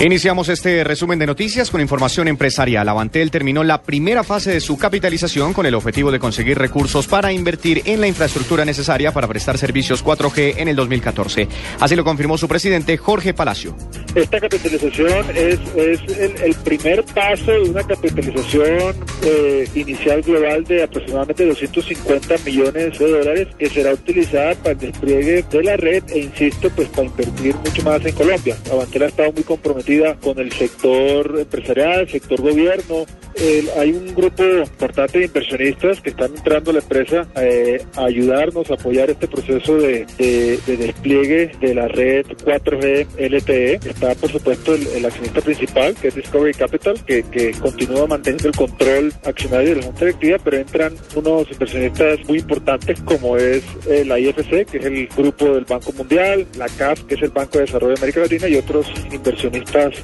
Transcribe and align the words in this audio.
Iniciamos 0.00 0.48
este 0.48 0.84
resumen 0.84 1.18
de 1.18 1.26
noticias 1.26 1.70
con 1.70 1.80
información 1.80 2.28
empresarial. 2.28 2.88
Avantel 2.88 3.32
terminó 3.32 3.64
la 3.64 3.82
primera 3.82 4.22
fase 4.22 4.52
de 4.52 4.60
su 4.60 4.78
capitalización 4.78 5.52
con 5.52 5.66
el 5.66 5.74
objetivo 5.74 6.12
de 6.12 6.20
conseguir 6.20 6.56
recursos 6.56 7.08
para 7.08 7.32
invertir 7.32 7.82
en 7.84 8.00
la 8.00 8.06
infraestructura 8.06 8.64
necesaria 8.64 9.12
para 9.12 9.26
prestar 9.26 9.58
servicios 9.58 10.04
4G 10.04 10.54
en 10.58 10.68
el 10.68 10.76
2014. 10.76 11.48
Así 11.80 11.96
lo 11.96 12.04
confirmó 12.04 12.38
su 12.38 12.46
presidente 12.46 12.96
Jorge 12.96 13.34
Palacio. 13.34 13.76
Esta 14.14 14.38
capitalización 14.40 15.26
es, 15.34 15.58
el 15.76 16.54
primer 16.64 17.04
paso 17.04 17.50
de 17.50 17.70
una 17.70 17.82
capitalización 17.82 18.94
eh, 19.22 19.68
inicial 19.74 20.22
global 20.22 20.62
de 20.64 20.84
aproximadamente 20.84 21.44
250 21.44 22.36
millones 22.44 22.98
de 22.98 23.10
dólares 23.10 23.48
que 23.58 23.68
será 23.68 23.94
utilizada 23.94 24.54
para 24.54 24.72
el 24.72 24.78
despliegue 24.78 25.44
de 25.50 25.62
la 25.62 25.76
red 25.76 26.04
e 26.10 26.20
insisto 26.20 26.70
pues 26.70 26.88
para 26.88 27.08
invertir 27.08 27.56
mucho 27.56 27.82
más 27.82 28.04
en 28.04 28.14
Colombia. 28.14 28.56
Avantel 28.70 29.02
ha 29.02 29.06
estado 29.06 29.32
muy 29.32 29.42
comprometida 29.42 29.77
con 30.20 30.38
el 30.38 30.52
sector 30.52 31.38
empresarial, 31.38 32.00
el 32.00 32.08
sector 32.08 32.40
gobierno. 32.40 33.06
El- 33.34 33.68
hay 33.78 33.92
un 33.92 34.14
grupo 34.14 34.42
importante 34.42 35.18
de 35.20 35.24
inversionistas 35.26 36.00
que 36.00 36.10
están 36.10 36.34
entrando 36.34 36.70
a 36.70 36.74
la 36.74 36.80
empresa 36.80 37.26
eh, 37.40 37.82
a 37.96 38.04
ayudarnos 38.06 38.70
a 38.70 38.74
apoyar 38.74 39.10
este 39.10 39.28
proceso 39.28 39.76
de, 39.76 40.06
de- 40.18 40.58
de 40.66 40.76
despliegue 40.76 41.52
de 41.60 41.74
la 41.74 41.86
red 41.88 42.26
4G 42.44 43.06
LTE. 43.18 43.74
Está 43.88 44.14
por 44.14 44.30
supuesto 44.30 44.74
el, 44.74 45.04
accionista 45.04 45.40
principal 45.40 45.94
que 45.94 46.08
es 46.08 46.14
Discovery 46.16 46.54
Capital 46.54 47.04
que, 47.04 47.22
que 47.24 47.52
continúa 47.52 48.06
manteniendo 48.06 48.48
el 48.48 48.56
control 48.56 49.12
accionario 49.24 49.70
de 49.70 49.76
la 49.76 49.82
junta 49.82 50.04
directiva, 50.06 50.38
pero 50.42 50.56
entran 50.56 50.94
unos 51.14 51.50
inversionistas 51.50 52.18
muy 52.28 52.38
importantes 52.38 53.00
como 53.02 53.36
es 53.36 53.62
eh, 53.88 54.04
la 54.04 54.18
IFC, 54.18 54.66
que 54.66 54.78
es 54.78 54.84
el 54.84 55.06
grupo 55.16 55.54
del 55.54 55.64
Banco 55.64 55.92
Mundial, 55.92 56.46
la 56.56 56.66
CAF, 56.68 57.02
que 57.04 57.14
es 57.14 57.22
el 57.22 57.30
Banco 57.30 57.58
de 57.58 57.64
Desarrollo 57.66 57.94
de 57.94 58.00
América 58.00 58.20
Latina 58.20 58.48
y 58.48 58.56
otros 58.56 58.86
inversionistas 59.12 59.94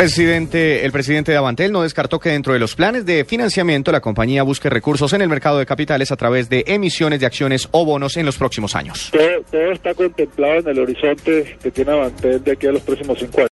Presidente, 0.00 0.82
el 0.86 0.92
presidente 0.92 1.30
de 1.30 1.36
Avantel 1.36 1.72
no 1.72 1.82
descartó 1.82 2.18
que 2.18 2.30
dentro 2.30 2.54
de 2.54 2.58
los 2.58 2.74
planes 2.74 3.04
de 3.04 3.26
financiamiento 3.26 3.92
la 3.92 4.00
compañía 4.00 4.42
busque 4.42 4.70
recursos 4.70 5.12
en 5.12 5.20
el 5.20 5.28
mercado 5.28 5.58
de 5.58 5.66
capitales 5.66 6.10
a 6.10 6.16
través 6.16 6.48
de 6.48 6.64
emisiones 6.68 7.20
de 7.20 7.26
acciones 7.26 7.68
o 7.70 7.84
bonos 7.84 8.16
en 8.16 8.24
los 8.24 8.38
próximos 8.38 8.74
años. 8.74 9.12
todo, 9.50 9.70
está 9.70 9.92
contemplado 9.92 10.60
en 10.60 10.68
el 10.68 10.78
horizonte 10.78 11.58
que 11.62 11.70
tiene 11.70 11.92
Avantel 11.92 12.42
de 12.42 12.52
aquí 12.52 12.66
a 12.66 12.72
los 12.72 12.80
próximos 12.80 13.18
cinco 13.18 13.40
años. 13.40 13.48